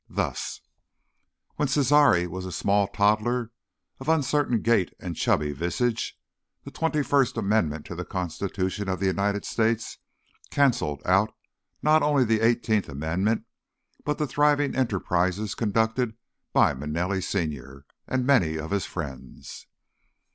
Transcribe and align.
Thus: 0.09 0.61
When 1.57 1.67
Cesare 1.67 2.25
was 2.25 2.47
a 2.47 2.51
small 2.51 2.87
toddler 2.87 3.51
of 3.99 4.09
uncertain 4.09 4.63
gait 4.63 4.91
and 4.99 5.15
chubby 5.15 5.51
visage, 5.53 6.19
the 6.63 6.71
Twenty 6.71 7.03
First 7.03 7.37
Amendment 7.37 7.85
to 7.85 7.93
the 7.93 8.03
Constitution 8.03 8.89
of 8.89 8.99
the 8.99 9.05
United 9.05 9.45
States 9.45 9.99
canceled 10.49 11.03
out 11.05 11.35
not 11.83 12.01
only 12.01 12.25
the 12.25 12.41
Eighteenth 12.41 12.89
Amendment, 12.89 13.45
but 14.03 14.17
the 14.17 14.25
thriving 14.25 14.73
enterprises 14.73 15.53
conducted 15.53 16.17
by 16.51 16.73
Manelli, 16.73 17.21
Sr., 17.21 17.85
and 18.07 18.25
many 18.25 18.57
of 18.57 18.71
his 18.71 18.87
friends. 18.87 19.67